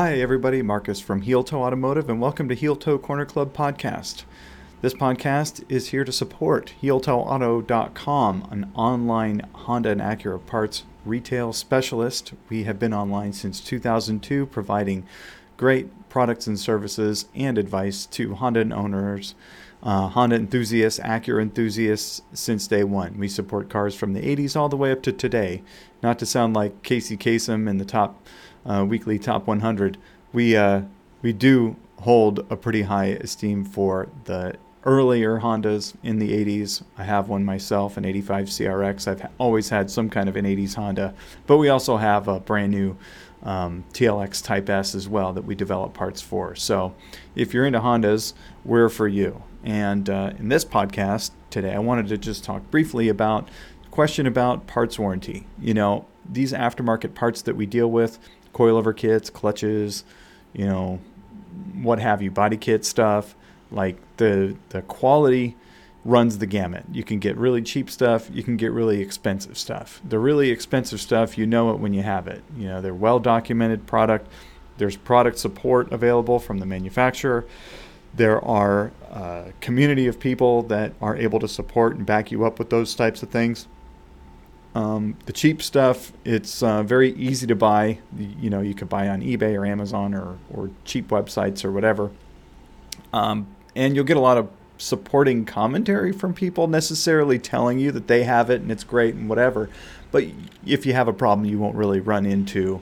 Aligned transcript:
Hi, 0.00 0.20
everybody. 0.20 0.62
Marcus 0.62 1.00
from 1.00 1.22
Heel 1.22 1.42
Toe 1.42 1.64
Automotive, 1.64 2.08
and 2.08 2.20
welcome 2.20 2.48
to 2.48 2.54
Heel 2.54 2.76
Toe 2.76 2.98
Corner 2.98 3.24
Club 3.24 3.52
podcast. 3.52 4.22
This 4.80 4.94
podcast 4.94 5.64
is 5.68 5.88
here 5.88 6.04
to 6.04 6.12
support 6.12 6.72
HeelToeAuto.com, 6.80 8.48
an 8.48 8.70
online 8.76 9.42
Honda 9.52 9.90
and 9.90 10.00
Acura 10.00 10.46
parts 10.46 10.84
retail 11.04 11.52
specialist. 11.52 12.32
We 12.48 12.62
have 12.62 12.78
been 12.78 12.94
online 12.94 13.32
since 13.32 13.58
2002, 13.58 14.46
providing 14.46 15.04
great 15.56 16.08
products 16.08 16.46
and 16.46 16.60
services 16.60 17.26
and 17.34 17.58
advice 17.58 18.06
to 18.06 18.36
Honda 18.36 18.72
owners, 18.72 19.34
uh, 19.82 20.06
Honda 20.06 20.36
enthusiasts, 20.36 21.00
Acura 21.00 21.42
enthusiasts 21.42 22.22
since 22.32 22.68
day 22.68 22.84
one. 22.84 23.18
We 23.18 23.26
support 23.26 23.68
cars 23.68 23.96
from 23.96 24.12
the 24.12 24.22
80s 24.22 24.54
all 24.54 24.68
the 24.68 24.76
way 24.76 24.92
up 24.92 25.02
to 25.02 25.12
today. 25.12 25.64
Not 26.04 26.20
to 26.20 26.26
sound 26.26 26.54
like 26.54 26.84
Casey 26.84 27.16
Kasem 27.16 27.68
in 27.68 27.78
the 27.78 27.84
top 27.84 28.24
uh, 28.68 28.84
weekly 28.84 29.18
top 29.18 29.46
100, 29.46 29.98
we 30.32 30.56
uh, 30.56 30.82
we 31.22 31.32
do 31.32 31.76
hold 32.00 32.46
a 32.50 32.56
pretty 32.56 32.82
high 32.82 33.06
esteem 33.06 33.64
for 33.64 34.08
the 34.24 34.54
earlier 34.84 35.40
Hondas 35.40 35.94
in 36.02 36.18
the 36.18 36.32
80s. 36.32 36.82
I 36.96 37.02
have 37.02 37.28
one 37.28 37.44
myself, 37.44 37.96
an 37.96 38.04
85 38.04 38.46
CRX. 38.46 39.08
I've 39.08 39.28
always 39.38 39.70
had 39.70 39.90
some 39.90 40.08
kind 40.08 40.28
of 40.28 40.36
an 40.36 40.44
80s 40.44 40.74
Honda, 40.74 41.14
but 41.46 41.58
we 41.58 41.68
also 41.68 41.96
have 41.96 42.28
a 42.28 42.38
brand 42.38 42.70
new 42.70 42.96
um, 43.42 43.84
TLX 43.92 44.44
Type 44.44 44.68
S 44.68 44.94
as 44.94 45.08
well 45.08 45.32
that 45.32 45.42
we 45.42 45.54
develop 45.54 45.94
parts 45.94 46.20
for. 46.20 46.54
So 46.54 46.94
if 47.34 47.52
you're 47.52 47.66
into 47.66 47.80
Hondas, 47.80 48.34
we're 48.64 48.88
for 48.88 49.08
you. 49.08 49.42
And 49.64 50.08
uh, 50.08 50.32
in 50.38 50.48
this 50.48 50.64
podcast 50.64 51.32
today, 51.50 51.74
I 51.74 51.78
wanted 51.80 52.08
to 52.08 52.18
just 52.18 52.44
talk 52.44 52.70
briefly 52.70 53.08
about 53.08 53.48
question 53.90 54.26
about 54.26 54.66
parts 54.66 54.98
warranty. 54.98 55.46
You 55.60 55.74
know, 55.74 56.06
these 56.30 56.52
aftermarket 56.52 57.14
parts 57.14 57.42
that 57.42 57.56
we 57.56 57.66
deal 57.66 57.90
with 57.90 58.18
coilover 58.52 58.96
kits, 58.96 59.30
clutches, 59.30 60.04
you 60.52 60.66
know, 60.66 61.00
what 61.74 61.98
have 61.98 62.22
you, 62.22 62.30
body 62.30 62.56
kit 62.56 62.84
stuff. 62.84 63.34
Like 63.70 63.96
the 64.16 64.56
the 64.70 64.82
quality 64.82 65.56
runs 66.04 66.38
the 66.38 66.46
gamut. 66.46 66.84
You 66.90 67.04
can 67.04 67.18
get 67.18 67.36
really 67.36 67.60
cheap 67.62 67.90
stuff, 67.90 68.30
you 68.32 68.42
can 68.42 68.56
get 68.56 68.72
really 68.72 69.00
expensive 69.00 69.58
stuff. 69.58 70.00
The 70.08 70.18
really 70.18 70.50
expensive 70.50 71.00
stuff, 71.00 71.36
you 71.36 71.46
know 71.46 71.70
it 71.70 71.78
when 71.78 71.92
you 71.92 72.02
have 72.02 72.26
it. 72.26 72.42
You 72.56 72.68
know, 72.68 72.80
they're 72.80 72.94
well 72.94 73.18
documented 73.18 73.86
product. 73.86 74.28
There's 74.78 74.96
product 74.96 75.38
support 75.38 75.92
available 75.92 76.38
from 76.38 76.58
the 76.58 76.66
manufacturer. 76.66 77.44
There 78.14 78.42
are 78.42 78.92
a 79.10 79.14
uh, 79.14 79.52
community 79.60 80.06
of 80.06 80.18
people 80.18 80.62
that 80.64 80.92
are 81.02 81.16
able 81.16 81.40
to 81.40 81.48
support 81.48 81.96
and 81.96 82.06
back 82.06 82.30
you 82.30 82.44
up 82.44 82.58
with 82.58 82.70
those 82.70 82.94
types 82.94 83.22
of 83.22 83.28
things. 83.28 83.66
Um, 84.78 85.16
the 85.26 85.32
cheap 85.32 85.60
stuff, 85.60 86.12
it's 86.24 86.62
uh, 86.62 86.84
very 86.84 87.12
easy 87.14 87.48
to 87.48 87.56
buy. 87.56 87.98
You 88.16 88.48
know, 88.48 88.60
you 88.60 88.74
could 88.74 88.88
buy 88.88 89.08
on 89.08 89.22
eBay 89.22 89.58
or 89.58 89.66
Amazon 89.66 90.14
or, 90.14 90.38
or 90.54 90.70
cheap 90.84 91.08
websites 91.08 91.64
or 91.64 91.72
whatever. 91.72 92.12
Um, 93.12 93.48
and 93.74 93.96
you'll 93.96 94.04
get 94.04 94.16
a 94.16 94.20
lot 94.20 94.38
of 94.38 94.48
supporting 94.76 95.44
commentary 95.44 96.12
from 96.12 96.32
people 96.32 96.68
necessarily 96.68 97.40
telling 97.40 97.80
you 97.80 97.90
that 97.90 98.06
they 98.06 98.22
have 98.22 98.50
it 98.50 98.60
and 98.60 98.70
it's 98.70 98.84
great 98.84 99.16
and 99.16 99.28
whatever. 99.28 99.68
But 100.12 100.26
if 100.64 100.86
you 100.86 100.92
have 100.92 101.08
a 101.08 101.12
problem, 101.12 101.44
you 101.44 101.58
won't 101.58 101.74
really 101.74 101.98
run 101.98 102.24
into 102.24 102.80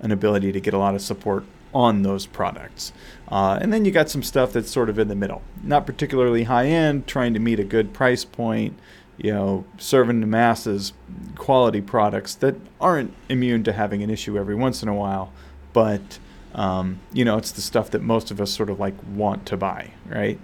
an 0.00 0.12
ability 0.12 0.50
to 0.50 0.60
get 0.60 0.72
a 0.72 0.78
lot 0.78 0.94
of 0.94 1.02
support 1.02 1.44
on 1.74 2.00
those 2.00 2.24
products. 2.24 2.94
Uh, 3.28 3.58
and 3.60 3.70
then 3.70 3.84
you 3.84 3.90
got 3.90 4.08
some 4.08 4.22
stuff 4.22 4.54
that's 4.54 4.70
sort 4.70 4.88
of 4.88 4.98
in 4.98 5.08
the 5.08 5.14
middle, 5.14 5.42
not 5.62 5.84
particularly 5.84 6.44
high 6.44 6.68
end, 6.68 7.06
trying 7.06 7.34
to 7.34 7.40
meet 7.40 7.60
a 7.60 7.64
good 7.64 7.92
price 7.92 8.24
point 8.24 8.78
you 9.16 9.32
know, 9.32 9.64
serving 9.78 10.20
the 10.20 10.26
masses 10.26 10.92
quality 11.36 11.80
products 11.80 12.34
that 12.36 12.56
aren't 12.80 13.12
immune 13.28 13.64
to 13.64 13.72
having 13.72 14.02
an 14.02 14.10
issue 14.10 14.38
every 14.38 14.54
once 14.54 14.82
in 14.82 14.88
a 14.88 14.94
while, 14.94 15.32
but 15.72 16.18
um, 16.54 17.00
you 17.12 17.24
know, 17.24 17.36
it's 17.36 17.52
the 17.52 17.60
stuff 17.60 17.90
that 17.90 18.02
most 18.02 18.30
of 18.30 18.40
us 18.40 18.52
sort 18.52 18.70
of 18.70 18.78
like 18.78 18.94
want 19.14 19.46
to 19.46 19.56
buy, 19.56 19.90
right? 20.06 20.38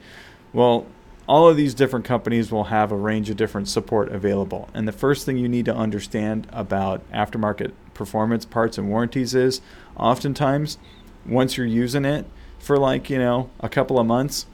Well, 0.52 0.86
all 1.28 1.48
of 1.48 1.56
these 1.56 1.74
different 1.74 2.04
companies 2.04 2.50
will 2.50 2.64
have 2.64 2.90
a 2.90 2.96
range 2.96 3.30
of 3.30 3.36
different 3.36 3.68
support 3.68 4.10
available. 4.10 4.68
And 4.74 4.88
the 4.88 4.92
first 4.92 5.24
thing 5.24 5.38
you 5.38 5.48
need 5.48 5.66
to 5.66 5.74
understand 5.74 6.48
about 6.50 7.08
aftermarket 7.12 7.70
performance 7.94 8.44
parts 8.44 8.78
and 8.78 8.88
warranties 8.88 9.34
is 9.34 9.60
oftentimes 9.96 10.78
once 11.24 11.56
you're 11.56 11.66
using 11.66 12.04
it 12.04 12.26
for 12.58 12.76
like, 12.76 13.08
you 13.08 13.18
know, 13.18 13.50
a 13.60 13.68
couple 13.68 14.00
of 14.00 14.06
months, 14.06 14.46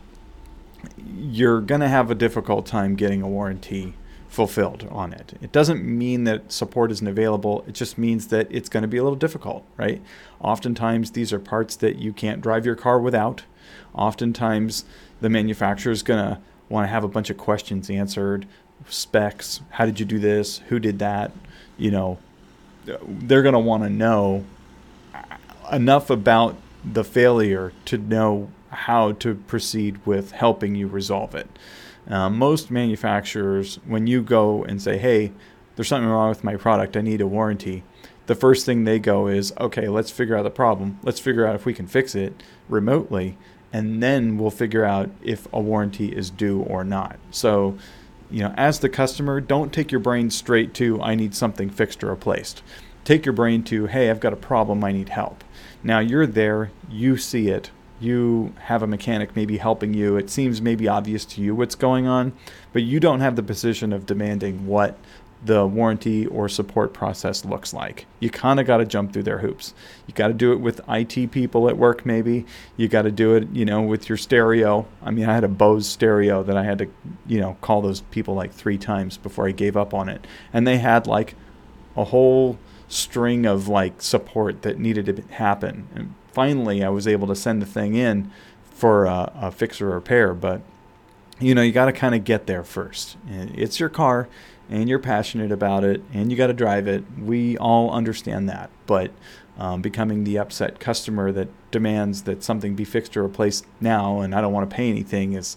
you're 1.07 1.63
going 1.63 1.81
to 1.81 1.89
have 1.89 2.11
a 2.11 2.15
difficult 2.15 2.67
time 2.67 2.95
getting 2.95 3.23
a 3.23 3.29
warranty 3.29 3.95
fulfilled 4.37 4.87
on 4.91 5.15
it. 5.15 5.33
It 5.41 5.51
doesn't 5.51 5.83
mean 5.83 6.25
that 6.25 6.53
support 6.53 6.91
isn't 6.91 7.09
available. 7.09 7.65
It 7.67 7.73
just 7.73 7.97
means 7.97 8.27
that 8.27 8.47
it's 8.51 8.69
going 8.69 8.83
to 8.83 8.89
be 8.89 8.99
a 8.99 9.03
little 9.03 9.17
difficult, 9.17 9.65
right? 9.79 10.03
Oftentimes, 10.41 11.13
these 11.13 11.33
are 11.33 11.39
parts 11.39 11.75
that 11.77 11.97
you 11.97 12.13
can't 12.13 12.43
drive 12.43 12.67
your 12.67 12.75
car 12.77 13.01
without. 13.01 13.45
Oftentimes, 13.95 14.85
the 15.23 15.31
manufacturer 15.31 15.91
is 15.91 16.03
going 16.03 16.23
to 16.23 16.39
want 16.69 16.85
to 16.85 16.89
have 16.89 17.03
a 17.03 17.09
bunch 17.09 17.31
of 17.31 17.39
questions 17.39 17.89
answered 17.89 18.47
specs 18.89 19.63
how 19.71 19.87
did 19.87 19.99
you 19.99 20.05
do 20.05 20.19
this 20.19 20.59
who 20.69 20.79
did 20.79 20.99
that 20.99 21.33
you 21.79 21.91
know 21.91 22.19
they're 22.85 23.43
going 23.43 23.55
to 23.55 23.59
want 23.59 23.83
to 23.83 23.89
know 23.89 24.45
enough 25.73 26.11
about 26.11 26.57
the 26.85 27.03
failure 27.03 27.73
to 27.87 27.97
know 27.97 28.51
how 28.77 29.13
to 29.13 29.35
proceed 29.35 30.05
with 30.07 30.33
helping 30.33 30.75
you 30.75 30.87
resolve 30.87 31.35
it 31.35 31.49
uh, 32.09 32.31
most 32.31 32.71
manufacturers, 32.71 33.77
when 33.85 34.07
you 34.07 34.23
go 34.23 34.65
and 34.65 34.81
say, 34.81 34.97
hey, 34.99 35.33
there's 35.75 35.89
something 35.89 36.09
wrong 36.09 36.29
with 36.29 36.45
my 36.45 36.57
product, 36.57 36.97
I 36.97 37.01
need 37.01 37.21
a 37.21 37.27
warranty, 37.27 37.83
the 38.27 38.35
first 38.35 38.67
thing 38.67 38.85
they 38.85 38.99
go 38.99 39.27
is, 39.27 39.53
okay, 39.59 39.89
let's 39.89 40.11
figure 40.11 40.37
out 40.37 40.43
the 40.43 40.51
problem. 40.51 40.99
Let's 41.03 41.21
figure 41.21 41.47
out 41.47 41.55
if 41.55 41.65
we 41.65 41.75
can 41.75 41.87
fix 41.87 42.15
it 42.15 42.43
remotely, 42.69 43.37
and 43.73 44.03
then 44.03 44.37
we'll 44.39 44.51
figure 44.51 44.85
out 44.85 45.11
if 45.23 45.47
a 45.53 45.61
warranty 45.61 46.09
is 46.09 46.31
due 46.31 46.61
or 46.63 46.83
not. 46.83 47.19
So, 47.31 47.79
you 48.31 48.41
know, 48.41 48.53
as 48.57 48.81
the 48.81 48.89
customer, 48.89 49.41
don't 49.41 49.73
take 49.73 49.93
your 49.93 50.01
brain 50.01 50.31
straight 50.31 50.75
to, 50.75 51.01
I 51.01 51.15
need 51.15 51.35
something 51.35 51.71
fixed 51.71 52.03
or 52.03 52.11
replaced. 52.11 52.63
Take 53.05 53.25
your 53.25 53.33
brain 53.33 53.63
to, 53.65 53.87
hey, 53.87 54.11
I've 54.11 54.19
got 54.19 54.33
a 54.33 54.37
problem, 54.37 54.83
I 54.83 54.91
need 54.91 55.11
help. 55.11 55.45
Now 55.85 56.01
you're 56.01 56.27
there, 56.27 56.73
you 56.89 57.17
see 57.17 57.49
it, 57.49 57.71
you 58.01 58.53
have 58.61 58.83
a 58.83 58.87
mechanic 58.87 59.35
maybe 59.35 59.57
helping 59.59 59.95
you. 59.95 60.17
It 60.17 60.31
seems 60.31 60.61
maybe 60.61 60.89
obvious 60.89 61.25
to 61.27 61.41
you 61.41 61.55
what's 61.55 61.75
going 61.75 62.07
on, 62.07 62.33
but 62.73 62.83
you 62.83 63.01
don't 63.01 63.21
have 63.21 63.37
the 63.37 63.43
position 63.43 63.93
of 63.93 64.07
demanding 64.07 64.67
what 64.67 64.99
the 65.45 65.67
warranty 65.67 66.27
or 66.27 66.49
support 66.49 66.93
process 66.93 67.45
looks 67.45 67.73
like. 67.73 68.07
You 68.21 68.31
kind 68.31 68.59
of 68.59 68.67
got 68.67 68.79
to 68.79 68.85
jump 68.85 69.13
through 69.13 69.25
their 69.25 69.39
hoops. 69.39 69.75
You 70.07 70.15
got 70.15 70.29
to 70.29 70.35
do 70.35 70.53
it 70.53 70.61
with 70.61 70.81
IT 70.89 71.31
people 71.31 71.69
at 71.69 71.77
work, 71.77 72.07
maybe. 72.07 72.47
You 72.77 72.89
got 72.89 73.03
to 73.03 73.11
do 73.11 73.35
it, 73.35 73.49
you 73.53 73.65
know, 73.65 73.83
with 73.83 74.09
your 74.09 74.19
stereo. 74.19 74.87
I 75.03 75.11
mean, 75.11 75.27
I 75.27 75.35
had 75.35 75.45
a 75.45 75.49
Bose 75.49 75.87
stereo 75.87 76.43
that 76.43 76.57
I 76.57 76.65
had 76.65 76.79
to, 76.79 76.89
you 77.27 77.41
know, 77.41 77.57
call 77.61 77.83
those 77.83 78.01
people 78.01 78.35
like 78.35 78.53
three 78.53 78.79
times 78.79 79.19
before 79.19 79.47
I 79.47 79.53
gave 79.53 79.77
up 79.77 79.95
on 79.95 80.09
it. 80.09 80.27
And 80.53 80.67
they 80.67 80.79
had 80.79 81.07
like 81.07 81.35
a 81.97 82.05
whole 82.05 82.59
string 82.89 83.47
of 83.47 83.69
like 83.69 84.01
support 84.03 84.63
that 84.63 84.79
needed 84.79 85.07
to 85.07 85.35
happen. 85.35 85.89
And 85.95 86.15
finally 86.37 86.85
I 86.85 86.91
was 86.91 87.09
able 87.09 87.27
to 87.29 87.35
send 87.35 87.63
the 87.63 87.67
thing 87.67 87.95
in 87.95 88.31
for 88.63 89.07
a, 89.07 89.33
a 89.35 89.51
fix 89.51 89.81
or 89.81 89.89
repair. 89.89 90.35
But 90.35 90.61
you 91.41 91.55
know, 91.55 91.63
you 91.63 91.73
got 91.73 91.87
to 91.87 91.93
kind 91.93 92.15
of 92.15 92.25
get 92.25 92.47
there 92.47 92.63
first. 92.63 93.17
It's 93.27 93.81
your 93.81 93.89
car, 93.89 94.29
and 94.69 94.87
you're 94.87 94.99
passionate 94.99 95.51
about 95.51 95.83
it, 95.83 96.03
and 96.13 96.31
you 96.31 96.37
got 96.37 96.49
to 96.49 96.53
drive 96.53 96.87
it. 96.87 97.05
We 97.19 97.57
all 97.57 97.91
understand 97.91 98.51
that, 98.51 98.69
but 98.87 99.13
um, 99.59 99.81
becoming 99.81 100.25
the 100.25 100.39
upset 100.39 100.79
customer 100.79 101.33
that 101.33 101.49
demands 101.71 102.25
that 102.25 102.43
something 102.43 102.75
be 102.75 102.85
fixed 102.85 103.17
or 103.17 103.23
replaced 103.23 103.65
now, 103.81 104.21
and 104.21 104.35
I 104.35 104.43
don't 104.43 104.53
want 104.53 104.69
to 104.69 104.77
pay 104.77 104.91
anything 104.91 105.33
is 105.33 105.57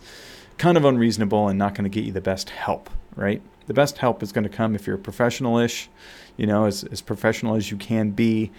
kind 0.58 0.78
of 0.78 0.86
unreasonable 0.86 1.50
and 1.50 1.60
not 1.60 1.76
going 1.76 1.90
to 1.90 1.90
get 1.90 2.06
you 2.06 2.14
the 2.14 2.22
best 2.22 2.52
help, 2.52 2.90
right? 3.16 3.42
The 3.68 3.74
best 3.74 3.98
help 3.98 4.24
is 4.24 4.32
going 4.32 4.44
to 4.44 4.50
come 4.50 4.76
if 4.76 4.88
you're 4.88 4.98
professional-ish, 4.98 5.90
you 6.38 6.48
know, 6.48 6.66
as, 6.66 6.86
as 6.86 7.02
professional 7.02 7.56
as 7.56 7.70
you 7.70 7.78
can 7.78 8.12
be, 8.12 8.52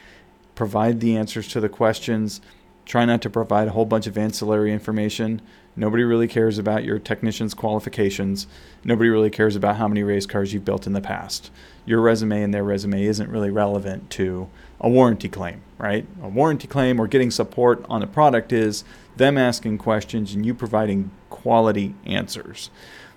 provide 0.60 1.01
the 1.01 1.16
answers 1.16 1.48
to 1.48 1.59
the 1.59 1.71
questions. 1.71 2.39
Try 2.84 3.07
not 3.07 3.22
to 3.22 3.30
provide 3.30 3.68
a 3.68 3.71
whole 3.71 3.86
bunch 3.86 4.07
of 4.07 4.18
ancillary 4.18 4.74
information. 4.74 5.41
Nobody 5.74 6.03
really 6.04 6.28
cares 6.28 6.59
about 6.59 6.84
your 6.84 6.98
technician's 6.98 7.54
qualifications. 7.54 8.47
Nobody 8.84 9.09
really 9.09 9.30
cares 9.30 9.57
about 9.57 9.77
how 9.77 9.89
many 9.89 10.03
race 10.03 10.27
cars 10.27 10.53
you've 10.53 10.66
built 10.66 10.86
in 10.86 10.92
the 10.92 11.01
past. 11.01 11.51
Your 11.86 12.03
resume 12.03 12.42
and 12.42 12.53
their 12.53 12.62
resume 12.62 13.03
isn't 13.03 13.30
really 13.30 13.48
relevant 13.48 14.10
to 14.10 14.51
a 14.78 14.91
warranty 14.91 15.30
claim, 15.30 15.62
right? 15.78 16.07
A 16.22 16.28
warranty 16.28 16.68
claim 16.68 17.01
or 17.01 17.07
getting 17.07 17.30
support 17.30 17.83
on 17.89 18.03
a 18.03 18.07
product 18.07 18.53
is 18.53 18.84
them 19.16 19.39
asking 19.39 19.78
questions 19.78 20.34
and 20.34 20.45
you 20.45 20.53
providing 20.53 21.10
quality 21.30 21.95
answers. 22.04 22.68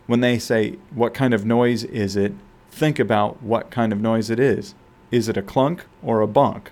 When 0.07 0.21
they 0.21 0.39
say, 0.39 0.77
What 0.91 1.13
kind 1.13 1.33
of 1.33 1.45
noise 1.45 1.83
is 1.83 2.15
it? 2.15 2.31
think 2.71 2.99
about 2.99 3.43
what 3.43 3.69
kind 3.69 3.91
of 3.91 3.99
noise 3.99 4.29
it 4.29 4.39
is. 4.39 4.75
Is 5.11 5.27
it 5.27 5.35
a 5.35 5.41
clunk 5.41 5.85
or 6.01 6.21
a 6.21 6.27
bunk? 6.27 6.71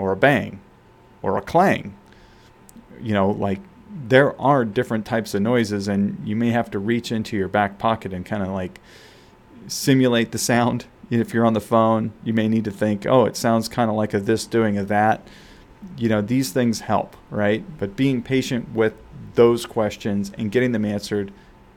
Or 0.00 0.12
a 0.12 0.16
bang 0.16 0.58
or 1.22 1.36
a 1.36 1.42
clang. 1.42 1.94
You 3.00 3.12
know, 3.12 3.30
like 3.30 3.60
there 4.08 4.40
are 4.40 4.64
different 4.64 5.04
types 5.04 5.34
of 5.34 5.42
noises, 5.42 5.88
and 5.88 6.16
you 6.24 6.34
may 6.36 6.50
have 6.50 6.70
to 6.70 6.78
reach 6.78 7.12
into 7.12 7.36
your 7.36 7.48
back 7.48 7.78
pocket 7.78 8.12
and 8.12 8.24
kind 8.24 8.42
of 8.42 8.48
like 8.48 8.80
simulate 9.68 10.32
the 10.32 10.38
sound. 10.38 10.86
If 11.10 11.34
you're 11.34 11.44
on 11.46 11.54
the 11.54 11.60
phone, 11.60 12.12
you 12.24 12.32
may 12.32 12.48
need 12.48 12.64
to 12.64 12.70
think, 12.70 13.04
oh, 13.04 13.26
it 13.26 13.36
sounds 13.36 13.68
kind 13.68 13.90
of 13.90 13.96
like 13.96 14.14
a 14.14 14.20
this 14.20 14.46
doing 14.46 14.78
a 14.78 14.84
that. 14.84 15.20
you 15.96 16.08
know, 16.08 16.20
these 16.20 16.52
things 16.52 16.80
help, 16.80 17.16
right? 17.30 17.64
But 17.78 17.96
being 17.96 18.22
patient 18.22 18.74
with 18.74 18.94
those 19.34 19.66
questions 19.66 20.32
and 20.36 20.50
getting 20.50 20.72
them 20.72 20.84
answered, 20.84 21.32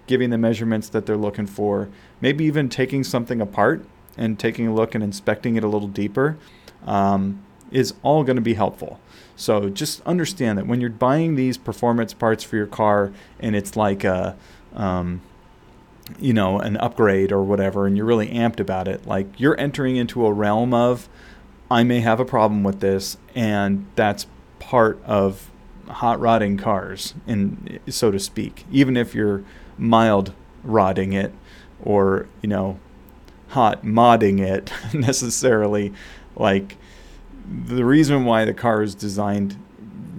giving 0.07 0.29
the 0.29 0.37
measurements 0.37 0.89
that 0.89 1.05
they're 1.05 1.17
looking 1.17 1.47
for, 1.47 1.89
maybe 2.21 2.45
even 2.45 2.69
taking 2.69 3.03
something 3.03 3.39
apart 3.41 3.85
and 4.17 4.37
taking 4.37 4.67
a 4.67 4.73
look 4.73 4.93
and 4.95 5.03
inspecting 5.03 5.55
it 5.55 5.63
a 5.63 5.67
little 5.67 5.87
deeper 5.87 6.37
um, 6.85 7.43
is 7.73 7.93
all 8.03 8.23
going 8.23 8.35
to 8.35 8.41
be 8.41 8.53
helpful. 8.53 8.99
So 9.35 9.69
just 9.69 10.01
understand 10.01 10.57
that 10.57 10.67
when 10.67 10.79
you're 10.79 10.89
buying 10.91 11.35
these 11.35 11.57
performance 11.57 12.13
parts 12.13 12.43
for 12.43 12.55
your 12.55 12.67
car 12.67 13.11
and 13.39 13.55
it's 13.55 13.75
like 13.75 14.03
a, 14.03 14.37
um, 14.75 15.21
you 16.19 16.33
know, 16.33 16.59
an 16.59 16.77
upgrade 16.77 17.31
or 17.31 17.43
whatever, 17.43 17.87
and 17.87 17.97
you're 17.97 18.05
really 18.05 18.27
amped 18.27 18.59
about 18.59 18.87
it, 18.87 19.07
like 19.07 19.27
you're 19.39 19.59
entering 19.59 19.95
into 19.95 20.25
a 20.25 20.31
realm 20.31 20.73
of, 20.73 21.09
I 21.71 21.83
may 21.83 22.01
have 22.01 22.19
a 22.19 22.25
problem 22.25 22.63
with 22.63 22.79
this, 22.79 23.17
and 23.33 23.87
that's 23.95 24.27
part 24.59 25.01
of 25.03 25.49
hot 25.87 26.19
rodding 26.19 26.57
cars, 26.57 27.15
and 27.25 27.79
so 27.87 28.11
to 28.11 28.19
speak. 28.19 28.65
Even 28.71 28.95
if 28.95 29.15
you're 29.15 29.43
mild 29.77 30.33
rodding 30.63 31.13
it, 31.13 31.33
or 31.81 32.27
you 32.41 32.49
know, 32.49 32.79
hot 33.49 33.83
modding 33.83 34.39
it 34.39 34.71
necessarily, 34.93 35.93
like 36.35 36.77
the 37.45 37.85
reason 37.85 38.25
why 38.25 38.45
the 38.45 38.53
car 38.53 38.81
is 38.81 38.95
designed 38.95 39.57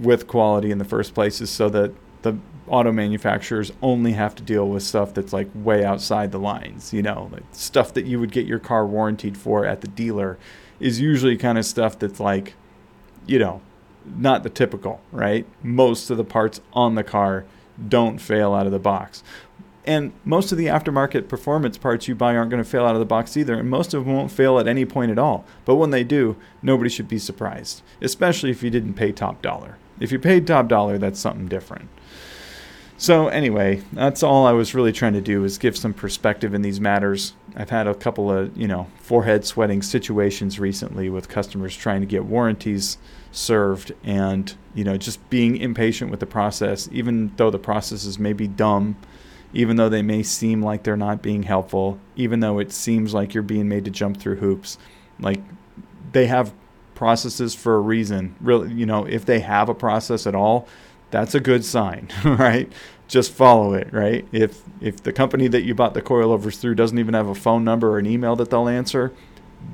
with 0.01 0.27
quality 0.27 0.71
in 0.71 0.79
the 0.79 0.85
first 0.85 1.15
place 1.15 1.41
is 1.41 1.51
so 1.51 1.69
that 1.71 1.93
the 2.23 2.37
auto 2.67 2.93
manufacturers 2.93 3.73
only 3.83 4.13
have 4.13 4.35
to 4.35 4.43
deal 4.43 4.69
with 4.69 4.83
stuff 4.83 5.15
that's 5.15 5.33
like 5.33 5.49
way 5.55 5.85
outside 5.85 6.33
the 6.33 6.39
lines, 6.39 6.93
you 6.93 7.03
know, 7.03 7.29
like 7.33 7.43
stuff 7.53 7.93
that 7.95 8.07
you 8.07 8.19
would 8.19 8.33
get 8.33 8.47
your 8.47 8.59
car 8.59 8.87
warranted 8.87 9.37
for 9.37 9.65
at 9.67 9.81
the 9.81 9.89
dealer 9.89 10.39
is 10.81 11.01
usually 11.01 11.37
kind 11.37 11.59
of 11.59 11.65
stuff 11.65 11.99
that's 11.99 12.21
like, 12.21 12.55
you 13.27 13.39
know, 13.39 13.61
not 14.17 14.43
the 14.43 14.51
typical, 14.51 15.01
right? 15.13 15.47
Most 15.63 16.11
of 16.11 16.17
the 16.17 16.25
parts 16.25 16.61
on 16.73 16.95
the 16.95 17.05
car 17.05 17.45
don't 17.89 18.19
fail 18.19 18.55
out 18.55 18.67
of 18.67 18.73
the 18.73 18.79
box. 18.79 19.23
And 19.87 20.13
most 20.25 20.51
of 20.51 20.59
the 20.59 20.67
aftermarket 20.67 21.29
performance 21.29 21.77
parts 21.77 22.09
you 22.09 22.15
buy 22.15 22.35
aren't 22.35 22.51
going 22.51 22.63
to 22.63 22.69
fail 22.69 22.87
out 22.87 22.95
of 22.95 23.01
the 23.01 23.07
box 23.07 23.37
either, 23.37 23.55
and 23.55 23.69
most 23.69 23.93
of 23.93 24.05
them 24.05 24.15
won't 24.15 24.31
fail 24.31 24.59
at 24.59 24.67
any 24.67 24.87
point 24.87 25.11
at 25.11 25.19
all. 25.19 25.45
But 25.65 25.77
when 25.77 25.91
they 25.91 26.05
do, 26.05 26.37
nobody 26.63 26.89
should 26.89 27.09
be 27.09 27.19
surprised, 27.19 27.83
especially 28.01 28.51
if 28.51 28.63
you 28.63 28.71
didn't 28.71 28.95
pay 28.95 29.13
top 29.13 29.43
dollar. 29.43 29.77
If 30.01 30.11
you 30.11 30.19
paid 30.19 30.47
top 30.47 30.69
dollar, 30.69 30.97
that's 30.97 31.21
something 31.21 31.49
different. 31.49 31.91
So 32.97 33.29
anyway, 33.29 33.83
that's 33.93 34.23
all 34.23 34.47
I 34.47 34.53
was 34.53 34.75
really 34.75 34.93
trying 34.93 35.15
to 35.15 35.21
do 35.21 35.45
is 35.45 35.59
give 35.59 35.77
some 35.77 35.93
perspective 35.93 36.55
in 36.55 36.63
these 36.63 36.81
matters. 36.81 37.35
I've 37.57 37.71
had 37.71 37.87
a 37.87 37.95
couple 37.95 38.31
of, 38.31 38.57
you 38.57 38.69
know, 38.69 38.87
forehead 38.97 39.45
sweating 39.45 39.83
situations 39.83 40.59
recently 40.59 41.11
with 41.11 41.29
customers 41.29 41.77
trying 41.77 42.01
to 42.01 42.07
get 42.07 42.25
warranties 42.25 42.99
served 43.33 43.93
and, 44.05 44.55
you 44.75 44.85
know, 44.85 44.97
just 44.97 45.29
being 45.29 45.57
impatient 45.57 46.11
with 46.11 46.21
the 46.21 46.27
process 46.27 46.89
even 46.93 47.33
though 47.37 47.51
the 47.51 47.59
processes 47.59 48.19
may 48.19 48.33
be 48.33 48.47
dumb 48.47 48.97
even 49.55 49.77
though 49.77 49.89
they 49.89 50.03
may 50.03 50.23
seem 50.23 50.63
like 50.63 50.83
they're 50.83 50.97
not 50.97 51.23
being 51.23 51.45
helpful, 51.45 51.99
even 52.17 52.41
though 52.41 52.59
it 52.59 52.73
seems 52.73 53.15
like 53.15 53.33
you're 53.33 53.43
being 53.43 53.69
made 53.69 53.85
to 53.85 53.91
jump 53.91 54.19
through 54.19 54.37
hoops. 54.37 54.77
Like 55.21 55.41
they 56.13 56.27
have 56.27 56.53
processes 56.97 57.55
for 57.55 57.77
a 57.77 57.81
reason. 57.81 58.35
Really, 58.41 58.73
you 58.73 58.85
know, 58.85 59.05
if 59.05 59.25
they 59.25 59.41
have 59.41 59.69
a 59.69 59.75
process 59.75 60.27
at 60.27 60.35
all, 60.35 60.67
that's 61.11 61.35
a 61.35 61.41
good 61.41 61.65
sign, 61.65 62.09
right? 62.25 62.71
Just 63.07 63.33
follow 63.33 63.75
it, 63.75 63.93
right? 63.93 64.27
If 64.33 64.63
if 64.81 65.03
the 65.03 65.13
company 65.13 65.47
that 65.49 65.63
you 65.63 65.75
bought 65.75 65.95
the 65.95 66.03
coilovers 66.03 66.59
through 66.59 66.75
doesn't 66.75 66.99
even 66.99 67.15
have 67.15 67.29
a 67.29 67.35
phone 67.35 67.63
number 67.63 67.91
or 67.91 67.99
an 67.99 68.07
email 68.07 68.35
that 68.37 68.51
they'll 68.51 68.69
answer, 68.69 69.13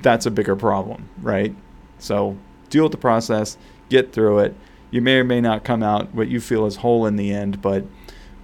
that's 0.03 0.27
a 0.27 0.31
bigger 0.31 0.57
problem, 0.57 1.09
right? 1.23 1.55
So 1.99 2.37
deal 2.69 2.83
with 2.83 2.93
the 2.93 2.99
process, 2.99 3.57
get 3.89 4.13
through 4.13 4.41
it. 4.41 4.55
You 4.91 5.01
may 5.01 5.19
or 5.19 5.25
may 5.25 5.41
not 5.41 5.65
come 5.65 5.83
out 5.83 6.15
what 6.15 6.29
you 6.29 6.41
feel 6.41 6.67
is 6.67 6.77
whole 6.77 7.07
in 7.07 7.17
the 7.17 7.33
end, 7.33 7.63
but 7.63 7.85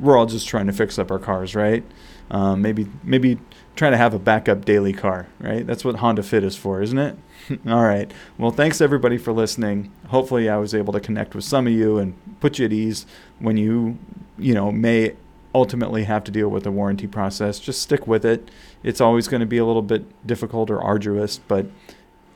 we're 0.01 0.17
all 0.17 0.27
just 0.27 0.49
trying 0.49 0.67
to 0.67 0.73
fix 0.73 0.99
up 0.99 1.11
our 1.11 1.19
cars, 1.19 1.55
right? 1.55 1.85
Um, 2.31 2.63
maybe 2.63 2.87
maybe 3.03 3.39
trying 3.77 3.93
to 3.93 3.99
have 3.99 4.15
a 4.15 4.19
backup 4.19 4.65
daily 4.65 4.93
car, 4.93 5.27
right? 5.39 5.67
That's 5.67 5.85
what 5.85 5.97
Honda 5.97 6.23
Fit 6.23 6.43
is 6.43 6.57
for, 6.57 6.83
isn't 6.83 6.99
it? 6.99 7.17
all 7.67 7.85
right. 7.85 8.11
Well, 8.39 8.51
thanks 8.51 8.81
everybody 8.81 9.19
for 9.19 9.33
listening. 9.33 9.93
Hopefully, 10.09 10.49
I 10.49 10.57
was 10.57 10.75
able 10.75 10.93
to 10.93 11.01
connect 11.01 11.35
with 11.35 11.45
some 11.45 11.67
of 11.67 11.73
you 11.73 11.99
and 11.99 12.17
put 12.41 12.59
you 12.59 12.65
at 12.67 12.73
ease 12.73 13.07
when 13.39 13.57
you, 13.57 13.99
you 14.39 14.55
know, 14.55 14.73
may 14.73 15.15
ultimately 15.55 16.05
have 16.05 16.25
to 16.25 16.31
deal 16.31 16.49
with 16.49 16.65
the 16.65 16.71
warranty 16.71 17.07
process. 17.07 17.59
Just 17.59 17.81
stick 17.81 18.07
with 18.07 18.25
it. 18.25 18.51
It's 18.83 19.01
always 19.01 19.29
going 19.29 19.41
to 19.41 19.47
be 19.47 19.59
a 19.59 19.65
little 19.65 19.83
bit 19.83 20.05
difficult 20.27 20.71
or 20.71 20.81
arduous, 20.81 21.39
but 21.39 21.67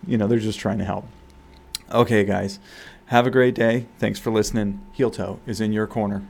you 0.07 0.17
know, 0.17 0.27
they're 0.27 0.39
just 0.39 0.59
trying 0.59 0.79
to 0.79 0.85
help. 0.85 1.07
Okay, 1.91 2.25
guys. 2.25 2.59
Have 3.07 3.27
a 3.27 3.31
great 3.31 3.57
day. 3.57 3.87
Thanks 3.99 4.21
for 4.21 4.31
listening. 4.31 4.81
Heel 4.93 5.11
Toe 5.11 5.41
is 5.45 5.61
in 5.61 5.73
your 5.73 5.89
corner. 5.89 6.23